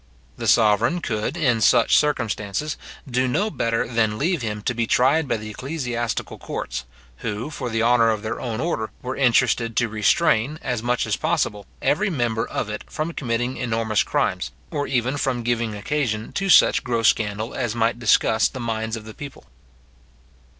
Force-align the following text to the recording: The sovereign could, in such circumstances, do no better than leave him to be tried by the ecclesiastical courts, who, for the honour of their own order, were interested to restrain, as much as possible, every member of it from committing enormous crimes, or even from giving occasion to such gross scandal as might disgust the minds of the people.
The 0.35 0.47
sovereign 0.47 0.99
could, 0.99 1.37
in 1.37 1.61
such 1.61 1.95
circumstances, 1.95 2.75
do 3.07 3.27
no 3.27 3.51
better 3.51 3.87
than 3.87 4.17
leave 4.17 4.41
him 4.41 4.63
to 4.63 4.73
be 4.73 4.87
tried 4.87 5.27
by 5.27 5.37
the 5.37 5.51
ecclesiastical 5.51 6.39
courts, 6.39 6.85
who, 7.17 7.51
for 7.51 7.69
the 7.69 7.83
honour 7.83 8.09
of 8.09 8.23
their 8.23 8.39
own 8.41 8.59
order, 8.59 8.89
were 9.03 9.15
interested 9.15 9.75
to 9.75 9.87
restrain, 9.87 10.57
as 10.63 10.81
much 10.81 11.05
as 11.05 11.17
possible, 11.17 11.67
every 11.83 12.09
member 12.09 12.47
of 12.47 12.67
it 12.67 12.81
from 12.89 13.11
committing 13.13 13.57
enormous 13.57 14.01
crimes, 14.01 14.49
or 14.71 14.87
even 14.87 15.17
from 15.17 15.43
giving 15.43 15.75
occasion 15.75 16.31
to 16.33 16.49
such 16.49 16.83
gross 16.83 17.07
scandal 17.09 17.53
as 17.53 17.75
might 17.75 17.99
disgust 17.99 18.53
the 18.53 18.59
minds 18.59 18.95
of 18.95 19.05
the 19.05 19.13
people. 19.13 19.45